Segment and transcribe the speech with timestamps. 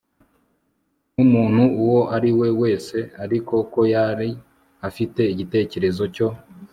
[1.13, 4.29] Numuntu uwo ari we wese ariko ko yari
[4.89, 6.27] afite igitekerezo cyo